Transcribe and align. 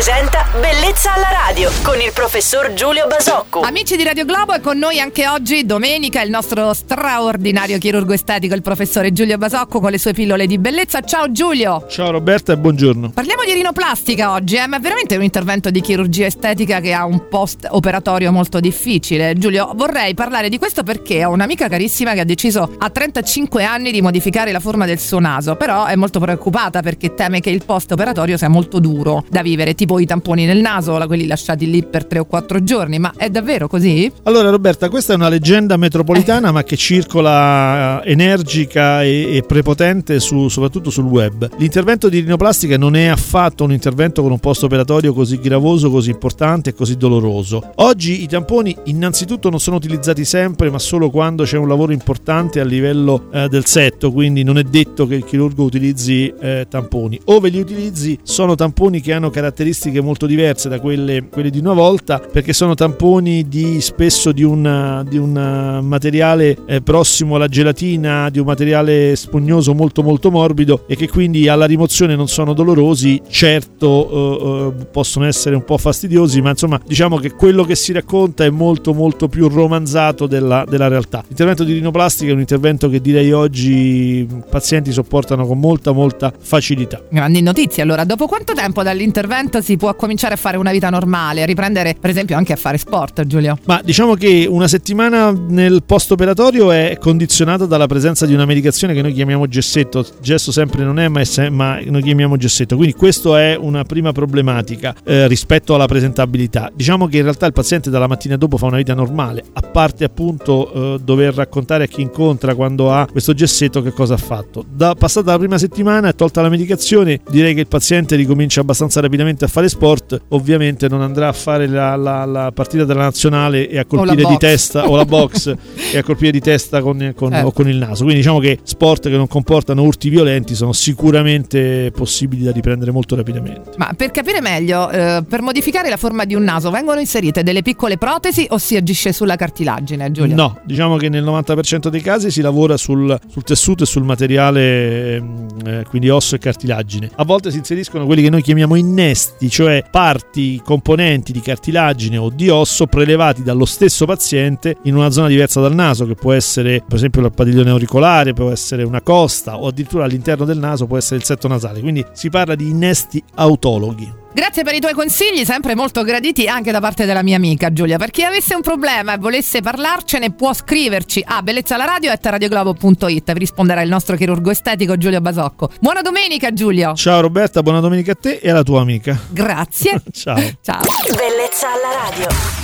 presenta 0.00 0.49
Bellezza 0.52 1.14
alla 1.14 1.30
radio 1.30 1.70
con 1.84 2.00
il 2.00 2.10
professor 2.12 2.72
Giulio 2.72 3.06
Basocco. 3.06 3.60
Amici 3.60 3.94
di 3.94 4.02
Radio 4.02 4.24
Globo 4.24 4.52
è 4.52 4.58
con 4.58 4.78
noi 4.78 4.98
anche 4.98 5.28
oggi 5.28 5.64
domenica 5.64 6.22
il 6.22 6.30
nostro 6.30 6.72
straordinario 6.74 7.78
chirurgo 7.78 8.14
estetico, 8.14 8.56
il 8.56 8.60
professore 8.60 9.12
Giulio 9.12 9.38
Basocco 9.38 9.78
con 9.78 9.92
le 9.92 9.98
sue 9.98 10.12
pillole 10.12 10.48
di 10.48 10.58
bellezza. 10.58 11.02
Ciao 11.02 11.30
Giulio! 11.30 11.86
Ciao 11.88 12.10
Roberta 12.10 12.52
e 12.52 12.58
buongiorno. 12.58 13.10
Parliamo 13.10 13.44
di 13.44 13.52
rinoplastica 13.52 14.32
oggi, 14.32 14.56
eh? 14.56 14.66
ma 14.66 14.78
è 14.78 14.80
veramente 14.80 15.14
un 15.14 15.22
intervento 15.22 15.70
di 15.70 15.80
chirurgia 15.80 16.26
estetica 16.26 16.80
che 16.80 16.94
ha 16.94 17.04
un 17.04 17.28
post 17.28 17.68
operatorio 17.70 18.32
molto 18.32 18.58
difficile. 18.58 19.34
Giulio, 19.34 19.70
vorrei 19.76 20.14
parlare 20.14 20.48
di 20.48 20.58
questo 20.58 20.82
perché 20.82 21.24
ho 21.24 21.30
un'amica 21.30 21.68
carissima 21.68 22.12
che 22.12 22.20
ha 22.20 22.24
deciso 22.24 22.74
a 22.76 22.90
35 22.90 23.62
anni 23.62 23.92
di 23.92 24.02
modificare 24.02 24.50
la 24.50 24.58
forma 24.58 24.84
del 24.84 24.98
suo 24.98 25.20
naso, 25.20 25.54
però 25.54 25.84
è 25.84 25.94
molto 25.94 26.18
preoccupata 26.18 26.82
perché 26.82 27.14
teme 27.14 27.38
che 27.38 27.50
il 27.50 27.64
post 27.64 27.92
operatorio 27.92 28.36
sia 28.36 28.48
molto 28.48 28.80
duro 28.80 29.24
da 29.28 29.42
vivere, 29.42 29.76
tipo 29.76 30.00
i 30.00 30.06
tamponi 30.06 30.38
nel 30.44 30.60
naso, 30.60 30.98
quelli 31.06 31.26
lasciati 31.26 31.68
lì 31.70 31.84
per 31.84 32.04
3 32.04 32.20
o 32.20 32.24
4 32.24 32.62
giorni, 32.62 32.98
ma 32.98 33.12
è 33.16 33.30
davvero 33.30 33.68
così? 33.68 34.10
Allora 34.24 34.50
Roberta, 34.50 34.88
questa 34.88 35.12
è 35.12 35.16
una 35.16 35.28
leggenda 35.28 35.76
metropolitana 35.76 36.48
eh. 36.48 36.52
ma 36.52 36.62
che 36.62 36.76
circola 36.76 38.02
eh, 38.02 38.12
energica 38.12 39.02
e, 39.02 39.36
e 39.36 39.42
prepotente 39.42 40.20
su, 40.20 40.48
soprattutto 40.48 40.90
sul 40.90 41.04
web. 41.04 41.48
L'intervento 41.56 42.08
di 42.08 42.20
rinoplastica 42.20 42.76
non 42.76 42.96
è 42.96 43.06
affatto 43.06 43.64
un 43.64 43.72
intervento 43.72 44.22
con 44.22 44.30
un 44.30 44.38
post 44.38 44.62
operatorio 44.64 45.12
così 45.12 45.38
gravoso, 45.38 45.90
così 45.90 46.10
importante 46.10 46.70
e 46.70 46.74
così 46.74 46.96
doloroso. 46.96 47.72
Oggi 47.76 48.22
i 48.22 48.26
tamponi 48.26 48.76
innanzitutto 48.84 49.50
non 49.50 49.60
sono 49.60 49.76
utilizzati 49.76 50.24
sempre 50.24 50.70
ma 50.70 50.78
solo 50.78 51.10
quando 51.10 51.44
c'è 51.44 51.56
un 51.56 51.68
lavoro 51.68 51.92
importante 51.92 52.60
a 52.60 52.64
livello 52.64 53.28
eh, 53.32 53.48
del 53.48 53.66
setto, 53.66 54.12
quindi 54.12 54.42
non 54.42 54.58
è 54.58 54.62
detto 54.62 55.06
che 55.06 55.14
il 55.14 55.24
chirurgo 55.24 55.64
utilizzi 55.64 56.32
eh, 56.40 56.66
tamponi. 56.68 57.20
Ove 57.26 57.48
li 57.48 57.58
utilizzi 57.58 58.18
sono 58.22 58.54
tamponi 58.54 59.00
che 59.00 59.12
hanno 59.12 59.30
caratteristiche 59.30 60.00
molto 60.00 60.26
diverse 60.30 60.68
da 60.68 60.80
quelle, 60.80 61.24
quelle 61.28 61.50
di 61.50 61.58
una 61.58 61.72
volta 61.72 62.18
perché 62.18 62.52
sono 62.52 62.74
tamponi 62.74 63.48
di, 63.48 63.80
spesso 63.80 64.32
di 64.32 64.42
un, 64.42 65.04
di 65.08 65.18
un 65.18 65.80
materiale 65.82 66.56
eh, 66.66 66.80
prossimo 66.80 67.34
alla 67.34 67.48
gelatina, 67.48 68.30
di 68.30 68.38
un 68.38 68.46
materiale 68.46 69.16
spugnoso 69.16 69.74
molto 69.74 70.02
molto 70.02 70.30
morbido 70.30 70.84
e 70.86 70.96
che 70.96 71.08
quindi 71.08 71.48
alla 71.48 71.66
rimozione 71.66 72.14
non 72.14 72.28
sono 72.28 72.52
dolorosi, 72.52 73.20
certo 73.28 73.88
eh, 74.10 74.82
eh 74.82 74.88
possono 74.90 75.26
essere 75.26 75.54
un 75.54 75.64
po' 75.64 75.78
fastidiosi, 75.78 76.40
ma 76.40 76.50
insomma 76.50 76.80
diciamo 76.84 77.16
che 77.16 77.32
quello 77.32 77.64
che 77.64 77.74
si 77.74 77.92
racconta 77.92 78.44
è 78.44 78.50
molto 78.50 78.94
molto 78.94 79.28
più 79.28 79.48
romanzato 79.48 80.26
della, 80.26 80.64
della 80.68 80.88
realtà. 80.88 81.24
L'intervento 81.26 81.64
di 81.64 81.72
rinoplastica 81.72 82.30
è 82.30 82.34
un 82.34 82.40
intervento 82.40 82.88
che 82.88 83.00
direi 83.00 83.32
oggi 83.32 83.70
i 83.70 84.28
pazienti 84.48 84.92
sopportano 84.92 85.46
con 85.46 85.58
molta 85.58 85.92
molta 85.92 86.32
facilità. 86.38 87.02
Grandi 87.08 87.42
notizie, 87.42 87.82
allora 87.82 88.04
dopo 88.04 88.26
quanto 88.26 88.52
tempo 88.52 88.82
dall'intervento 88.82 89.60
si 89.60 89.76
può 89.76 89.94
cominciare 89.94 90.19
a 90.28 90.36
fare 90.36 90.56
una 90.56 90.70
vita 90.70 90.90
normale, 90.90 91.46
riprendere 91.46 91.96
per 91.98 92.10
esempio 92.10 92.36
anche 92.36 92.52
a 92.52 92.56
fare 92.56 92.78
sport, 92.78 93.26
Giulio? 93.26 93.58
Ma 93.64 93.80
diciamo 93.82 94.14
che 94.14 94.46
una 94.48 94.68
settimana 94.68 95.30
nel 95.32 95.82
post 95.84 96.10
operatorio 96.12 96.70
è 96.70 96.96
condizionata 97.00 97.66
dalla 97.66 97.86
presenza 97.86 98.26
di 98.26 98.34
una 98.34 98.44
medicazione 98.44 98.94
che 98.94 99.02
noi 99.02 99.12
chiamiamo 99.12 99.46
gessetto, 99.46 100.06
gesso 100.20 100.52
sempre 100.52 100.84
non 100.84 100.98
è 100.98 101.08
ma, 101.08 101.20
è 101.20 101.24
se- 101.24 101.50
ma 101.50 101.78
noi 101.84 102.02
chiamiamo 102.02 102.36
gessetto, 102.36 102.76
quindi 102.76 102.94
questa 102.94 103.40
è 103.40 103.56
una 103.56 103.84
prima 103.84 104.12
problematica 104.12 104.94
eh, 105.04 105.26
rispetto 105.26 105.74
alla 105.74 105.86
presentabilità. 105.86 106.70
Diciamo 106.74 107.06
che 107.06 107.18
in 107.18 107.22
realtà 107.22 107.46
il 107.46 107.52
paziente 107.52 107.90
dalla 107.90 108.06
mattina 108.06 108.36
dopo 108.36 108.56
fa 108.56 108.66
una 108.66 108.76
vita 108.76 108.94
normale, 108.94 109.44
a 109.52 109.60
parte 109.60 110.04
appunto 110.04 110.72
eh, 110.72 111.00
dover 111.02 111.34
raccontare 111.34 111.84
a 111.84 111.86
chi 111.86 112.02
incontra 112.02 112.54
quando 112.54 112.92
ha 112.92 113.06
questo 113.10 113.34
gessetto 113.34 113.82
che 113.82 113.92
cosa 113.92 114.14
ha 114.14 114.18
fatto. 114.18 114.64
Da, 114.70 114.94
passata 114.94 115.32
la 115.32 115.38
prima 115.38 115.58
settimana 115.58 116.08
e 116.08 116.14
tolta 116.14 116.42
la 116.42 116.48
medicazione, 116.48 117.20
direi 117.30 117.54
che 117.54 117.60
il 117.60 117.68
paziente 117.68 118.16
ricomincia 118.16 118.60
abbastanza 118.60 119.00
rapidamente 119.00 119.44
a 119.44 119.48
fare 119.48 119.68
sport, 119.68 120.09
ovviamente 120.28 120.88
non 120.88 121.02
andrà 121.02 121.28
a 121.28 121.32
fare 121.32 121.66
la, 121.66 121.96
la, 121.96 122.24
la 122.24 122.52
partita 122.52 122.84
della 122.84 123.02
nazionale 123.02 123.68
e 123.68 123.78
a 123.78 123.84
colpire 123.84 124.24
di 124.24 124.36
testa 124.38 124.88
o 124.88 124.96
la 124.96 125.04
box 125.04 125.54
e 125.92 125.98
a 125.98 126.02
colpire 126.02 126.30
di 126.30 126.40
testa 126.40 126.80
con, 126.80 127.12
con, 127.14 127.32
eh. 127.32 127.42
o 127.42 127.52
con 127.52 127.68
il 127.68 127.76
naso. 127.76 128.02
Quindi 128.04 128.16
diciamo 128.16 128.38
che 128.38 128.58
sport 128.62 129.08
che 129.08 129.16
non 129.16 129.26
comportano 129.28 129.82
urti 129.82 130.08
violenti 130.08 130.54
sono 130.54 130.72
sicuramente 130.72 131.90
possibili 131.94 132.44
da 132.44 132.52
riprendere 132.52 132.90
molto 132.90 133.16
rapidamente. 133.16 133.72
Ma 133.76 133.92
per 133.96 134.10
capire 134.10 134.40
meglio, 134.40 134.90
eh, 134.90 135.22
per 135.28 135.42
modificare 135.42 135.88
la 135.88 135.96
forma 135.96 136.24
di 136.24 136.34
un 136.34 136.42
naso 136.42 136.70
vengono 136.70 137.00
inserite 137.00 137.42
delle 137.42 137.62
piccole 137.62 137.98
protesi 137.98 138.46
o 138.50 138.58
si 138.58 138.76
agisce 138.76 139.12
sulla 139.12 139.36
cartilagine, 139.36 140.10
Giulio? 140.10 140.34
No, 140.34 140.58
diciamo 140.64 140.96
che 140.96 141.08
nel 141.08 141.24
90% 141.24 141.88
dei 141.88 142.00
casi 142.00 142.30
si 142.30 142.40
lavora 142.40 142.76
sul, 142.76 143.18
sul 143.28 143.42
tessuto 143.42 143.84
e 143.84 143.86
sul 143.86 144.02
materiale, 144.02 145.16
ehm, 145.16 145.39
eh, 145.64 145.84
quindi 145.88 146.08
osso 146.08 146.34
e 146.34 146.38
cartilagine. 146.38 147.10
A 147.16 147.24
volte 147.24 147.50
si 147.50 147.58
inseriscono 147.58 148.06
quelli 148.06 148.22
che 148.22 148.30
noi 148.30 148.42
chiamiamo 148.42 148.74
innesti, 148.74 149.48
cioè 149.48 149.84
parti, 149.90 150.60
componenti 150.64 151.32
di 151.32 151.40
cartilagine 151.40 152.16
o 152.16 152.30
di 152.30 152.48
osso 152.48 152.86
prelevati 152.86 153.42
dallo 153.42 153.64
stesso 153.64 154.06
paziente 154.06 154.76
in 154.84 154.96
una 154.96 155.10
zona 155.10 155.28
diversa 155.28 155.60
dal 155.60 155.74
naso, 155.74 156.06
che 156.06 156.14
può 156.14 156.32
essere 156.32 156.82
per 156.86 156.96
esempio 156.96 157.22
il 157.22 157.32
padiglione 157.32 157.70
auricolare, 157.70 158.32
può 158.32 158.50
essere 158.50 158.82
una 158.82 159.00
costa 159.00 159.58
o 159.58 159.68
addirittura 159.68 160.04
all'interno 160.04 160.44
del 160.44 160.58
naso 160.58 160.86
può 160.86 160.96
essere 160.96 161.16
il 161.16 161.24
setto 161.24 161.48
nasale. 161.48 161.80
Quindi 161.80 162.04
si 162.12 162.30
parla 162.30 162.54
di 162.54 162.68
innesti 162.68 163.22
autologhi. 163.34 164.19
Grazie 164.32 164.62
per 164.62 164.74
i 164.74 164.80
tuoi 164.80 164.92
consigli, 164.92 165.44
sempre 165.44 165.74
molto 165.74 166.02
graditi 166.02 166.46
anche 166.46 166.70
da 166.70 166.80
parte 166.80 167.04
della 167.04 167.22
mia 167.22 167.36
amica 167.36 167.72
Giulia. 167.72 167.98
Per 167.98 168.10
chi 168.10 168.22
avesse 168.22 168.54
un 168.54 168.60
problema 168.60 169.14
e 169.14 169.18
volesse 169.18 169.60
parlarcene, 169.60 170.32
può 170.32 170.52
scriverci 170.52 171.24
a 171.26 171.42
bellezzalaradio.it. 171.42 173.32
Vi 173.32 173.38
risponderà 173.38 173.82
il 173.82 173.88
nostro 173.88 174.16
chirurgo 174.16 174.50
estetico 174.50 174.96
Giulio 174.96 175.20
Basocco. 175.20 175.70
Buona 175.80 176.00
domenica, 176.00 176.52
Giulio. 176.52 176.94
Ciao 176.94 177.20
Roberta, 177.20 177.62
buona 177.62 177.80
domenica 177.80 178.12
a 178.12 178.16
te 178.16 178.38
e 178.40 178.50
alla 178.50 178.62
tua 178.62 178.80
amica. 178.80 179.18
Grazie. 179.30 180.00
Ciao. 180.12 180.38
Ciao. 180.62 180.82
Bellezza 181.08 181.66
alla 181.72 182.08
radio. 182.08 182.59